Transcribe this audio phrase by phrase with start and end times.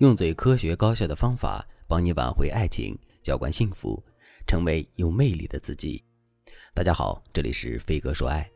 [0.00, 4.02] 用最科学高效的方法帮你挽回爱情，浇灌幸福，
[4.46, 6.02] 成为有魅力的自己。
[6.72, 8.50] 大家好，这里是飞哥说爱。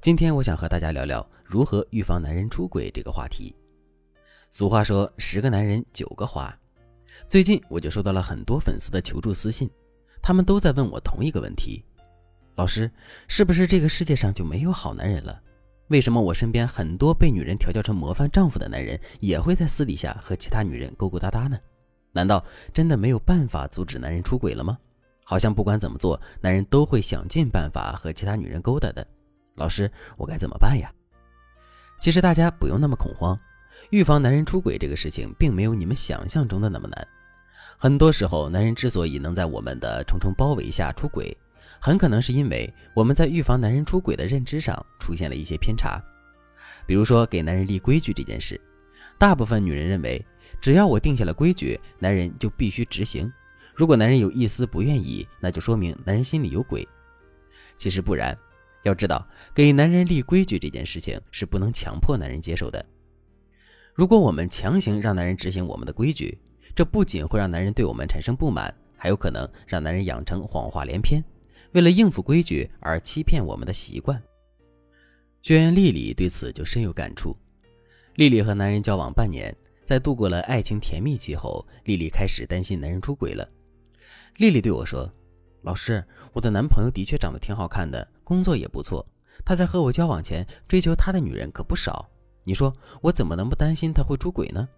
[0.00, 3.54] 今天我想和大家聊聊如何预防男人出轨这个话题。
[4.50, 6.52] 俗话说十个男人九个花，
[7.28, 9.70] 最近我就收到了很多粉丝的求助私信，
[10.20, 11.84] 他们都在问我同一个问题：
[12.56, 12.90] 老师，
[13.28, 15.40] 是不是这个世界上就没有好男人了？
[15.90, 21.58] 为什么我身边很多被女人调教成模范丈夫的男人，也会在私底下和其他女人勾勾搭搭呢？
[22.12, 24.78] 难道真的没有办法阻止男人出轨了吗？
[25.24, 29.04] 好像不管怎么做，男人都会想尽办法和其他女人勾搭的。
[29.56, 30.88] 老师，我该怎么办呀？
[31.98, 33.36] 其实大家不用那么恐慌，
[33.90, 37.08] 预防男人出轨这个事情，并没有你们想象中的那么难。
[37.76, 41.36] 很多时候，男人之所以能在我们的重重包围下出轨，
[41.80, 45.98] 很可能是因为我们在预防男人出轨的认知上出现了一些偏差，
[46.86, 48.60] 比如说给男人立规矩这件事，
[49.18, 50.24] 大部分女人认为，
[50.60, 53.32] 只要我定下了规矩，男人就必须执行。
[53.74, 56.86] 如果男人有一丝不愿意，那就说明男人心里有鬼。
[57.76, 58.36] 其实不然，
[58.82, 62.84] 要知道，给男人立规矩这件事情是不能强迫男人接受的。
[63.94, 66.38] 如果我们强行让男人执行我们的规矩，
[66.74, 71.24] 这不仅会让男人对我们产生不满，还有可能让男人养成谎话连篇。
[71.72, 74.20] 为了应付规矩而欺骗我们的习惯，
[75.42, 77.36] 学员丽丽对此就深有感触。
[78.16, 79.54] 丽丽和男人交往半年，
[79.86, 83.48] 在度过了爱情甜蜜期后，丽丽开始担心男人出轨了。
[84.38, 85.10] 丽丽对我说
[85.62, 89.06] ：“老师，我的男朋友的确长得挺好看的，工作也不错。
[89.44, 92.08] 他在和我交往前追求他的女人可不少。
[92.42, 94.68] 你说我怎么能不担心他会出轨呢？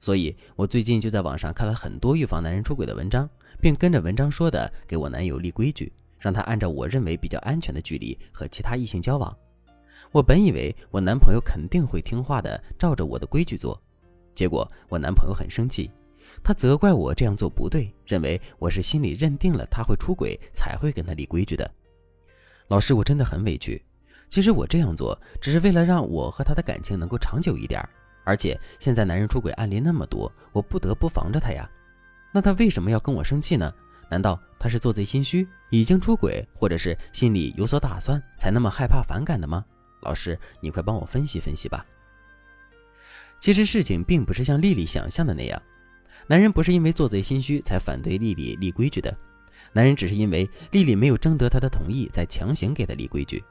[0.00, 3.28] 所以，我最近就在网上看了很多预防男人出轨的文章，
[3.60, 5.92] 并跟着文章说的给我男友立规矩。”
[6.24, 9.36] 让他按照我认为比较安全的距离和其他异性交往。
[10.10, 13.78] 我本以为我男朋友肯定会听话的，照着我的规矩做。
[14.34, 15.90] 结果我男朋友很生气，
[16.42, 21.70] 他责怪我这样做不对，认为我是心里认定了他会出轨才会跟他立规矩的。
[22.68, 23.84] 老师，我真的很委屈。
[24.30, 27.86] 其实我这样做只是为了让我和他的感情能够长久一点，
[28.24, 31.70] 而且现在男人出轨案例那么多，我不得不防着他呀。
[32.32, 33.70] 那他为什么要跟我生气呢？
[34.14, 39.64] 难道他是做贼心虚，已经出轨，或者是心里有所打算，才那么害怕反感的吗？
[40.02, 41.84] 老师，你快帮我分析分析吧。
[43.40, 45.60] 其实事情并不是像丽丽想象的那样，
[46.28, 49.12] 男人不是因为做贼心虚才反对丽丽立规矩的，
[49.72, 53.42] 男人只是因为丽丽没有征得他的同意，才强行给他立规矩。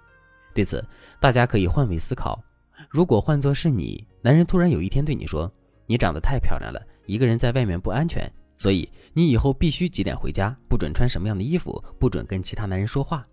[0.53, 0.81] 对此，
[1.19, 2.41] 大家可以换位思考，
[2.90, 5.52] 如果换作是你，男人突然有一天对你说
[5.85, 8.31] ：“你长得太漂亮了，一个人在外面不安全。”
[8.63, 13.28] 所以你以后必须几点回家，不准穿什么样的衣服，不准跟其他男人说话。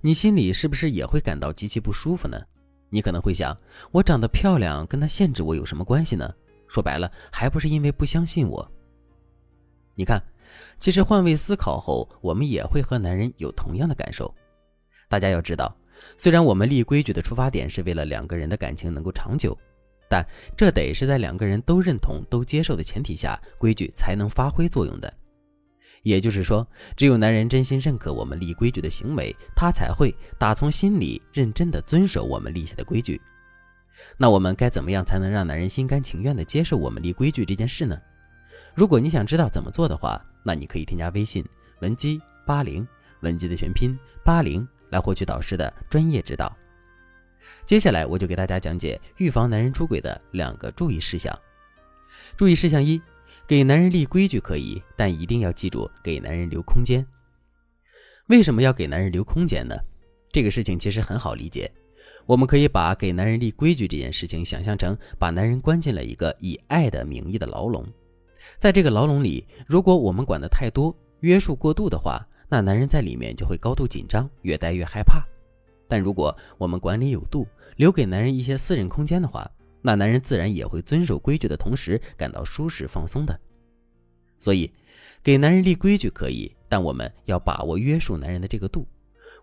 [0.00, 2.42] 你心里是不是也会感到极其不舒服呢？
[2.88, 3.54] 你可能会想，
[3.92, 6.34] 我长得漂亮跟他限制我有什么关系呢？
[6.66, 8.66] 说白了，还不是因为不相信我。
[9.94, 10.18] 你看，
[10.78, 14.34] 其实换位思考后，我们也会和男人有同样的感受。
[15.10, 15.76] 大家要知道，
[16.16, 19.54] 虽然我们立规矩的出发点是为了两个人的感情能够长久。
[20.08, 20.24] 但
[20.56, 25.12] 这得是在两个人都认同、都接受的前提下，规矩才能发挥作用的。
[26.02, 26.64] 也就是说，
[26.96, 33.20] 只有男人真心认可我们立规矩的行为，他才会打从心里认真的遵守我们立下的规矩。
[34.16, 38.00] 那我们该怎么样才能让男人心甘情愿的接受我们立规矩这件事呢？
[38.74, 41.44] 如果你想知道怎么做的话，那你可以添加微信
[41.80, 42.86] 文姬八零，
[43.22, 46.56] 文姬的全拼八零，来获取导师的专业指导。
[47.66, 51.36] 接下来我就给大家讲解预防男人出轨的两个注意事项。
[52.36, 53.00] 注意事项一：
[53.44, 57.04] 给男人立规矩可以，但一定要记住给男人留空间。
[58.28, 59.74] 为什么要给男人留空间呢？
[60.32, 61.70] 这个事情其实很好理解。
[62.24, 67.84] 我们可以把给男人立规矩这件事情想象成把男人关进了一个以爱的名义的牢笼。
[68.58, 75.24] 在这个牢笼里，如果我们管得太多、约束过度的话，那男人在里面就会高度紧张，越待越害怕。
[75.88, 79.50] 但如果我们管理有度，留给男人一些私人空间的话，
[79.82, 83.38] 那男人自然也会遵守规矩的同时感到舒适放松的。
[84.38, 84.70] 所以，
[85.22, 88.86] 给男人立规矩可以，但我们要把握约束男人的这个度。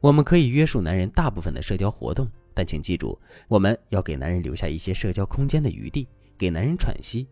[0.01, 6.07] 我们可以约束男人大部分的社交活动，但请记住，我们要给男人留下一些社交空间的余地，
[6.37, 7.27] 给男人喘息。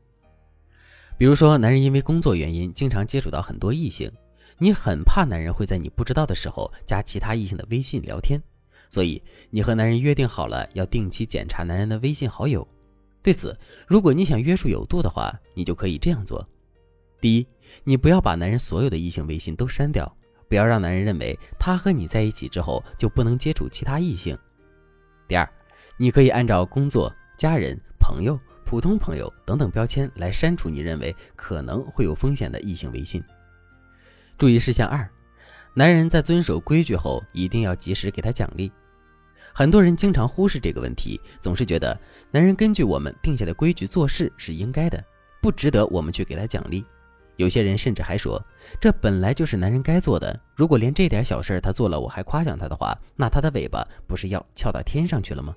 [1.18, 4.12] 比如说，男人因为工作原因经常接触到很多异性，
[4.58, 8.42] 你很怕男人会在你不知道的时候加其他异性的微信聊天。
[8.92, 12.68] 所以，你和男人约定好了要定期检查男人的微信好友。
[13.24, 13.58] 对此，
[13.88, 16.46] 如果你想约束有度的话，你就可以这样做：
[17.22, 17.48] 第一，
[17.86, 20.14] 你不要把男人所有的异性微信都删掉，
[20.50, 24.36] 不要让男人认为他和你在一起之后就不能接触其他异性；
[25.26, 25.50] 第二，
[25.98, 33.24] 你可以按照工作、家人、朋友、普通朋友等等标签来删除你认为可能会有风险的异性微信。
[34.38, 35.10] 注意事项二：
[35.74, 38.72] 男人在遵守规矩后，一定要及时给他奖励。
[39.54, 41.98] 很多人经常忽视这个问题，总是觉得
[42.30, 45.02] 男人根据我们定下的规矩做事是应该的，
[45.42, 46.86] 不值得我们去给他奖励。
[47.38, 48.42] 有些人甚至还说，
[48.80, 50.38] 这本来就是男人该做的。
[50.56, 55.56] 如果连这点小事他做了，我还夸奖他的话，那他的尾巴不是要翘到天上去了吗？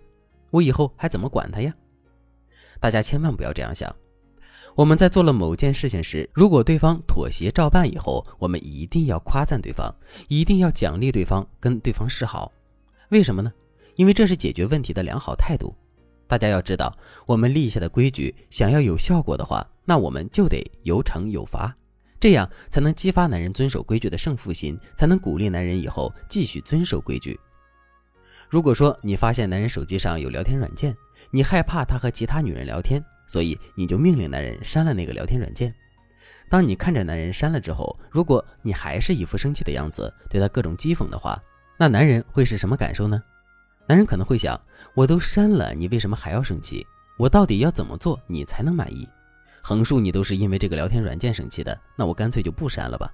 [0.51, 1.75] 我以后还怎么管他呀？
[2.81, 3.95] 大家千万不要这样想。
[4.75, 9.95] 我们在做了某件事情时，如果对方妥协照办以后，我们一定要夸赞对方，
[10.27, 12.51] 一定要奖励对方，跟对方示好。
[13.11, 13.53] 为什么呢？
[13.95, 15.73] 因为这是解决问题的良好态度。
[16.27, 16.93] 大家要知道，
[17.25, 21.73] 我们立下的规矩想要有效果的话，那我们就得有惩有罚，
[22.19, 27.39] 这样才能激发男人遵守规矩的胜负心，才能鼓励男人以后继续遵守规矩。
[28.49, 30.97] 如果说你发现男人手机上有聊天软件，
[31.31, 35.75] 你害怕他和其他女人聊天，所以你就命令男人删了那个聊天软件。
[36.49, 41.43] 当你看着男人删了之后，如果你还是一副生气的样子，对他各种讥讽的话，
[41.79, 43.23] 那男人会是什么感受呢？
[43.87, 44.61] 男人可能会想：
[44.95, 46.87] 我都删了，你为什么还要生气？
[47.19, 49.09] 我到底要怎么做你才能满意？
[49.63, 53.11] 横竖你都是因为这个聊天软件生气的，那我干脆就不删了吧。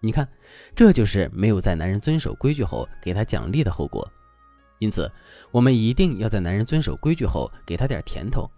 [0.00, 0.28] 你看，
[0.76, 4.06] 这就是没有在男人遵守规矩后给他奖励的后果。
[4.78, 5.10] 因此，
[5.50, 8.50] 我们一定要在男人遵守规矩后给他点甜头。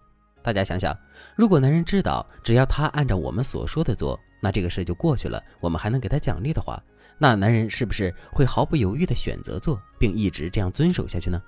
[0.47, 0.97] 大家想想，
[1.35, 6.81] 如果男人知道只要他按照我们所说的做，那这个事就过去了，我们还能给他奖励的话。
[7.17, 11.43] 那男人是不是会毫不犹豫地选择做，并一直这样遵守下去呢？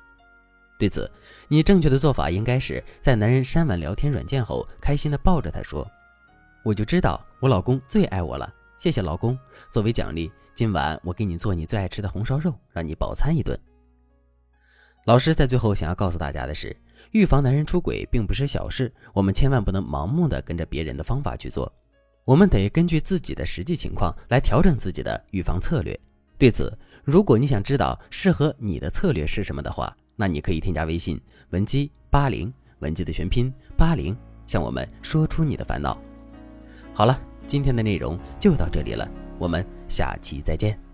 [0.78, 1.10] 对此，
[1.48, 5.90] 你正确的做法应该是在男人删完聊天软件后，开心地抱着他说
[6.62, 9.40] ：“我就知道我老公最爱我了，谢谢老公。
[9.72, 13.58] 作为奖励，今晚我给你做你最爱吃的红烧肉，让你饱餐一顿。”
[15.06, 16.76] 老师在最后想要告诉大家的是，
[17.12, 21.72] 预防男人出轨并不是小事，我们千万不能盲目的跟着别人的方法去做。
[22.26, 26.00] 我们得根据自己的实际情况来调整自己的预防策略。
[26.38, 31.20] 对此，如果你想知道适合你的策略是什么的话，那你可以添加微信
[31.50, 34.16] 文姬八零，文姬的全拼八零，
[34.46, 35.98] 向我们说出你的烦恼。
[36.94, 39.10] 好了，今天的内容就到这里了，
[39.40, 40.89] 我们下期再见。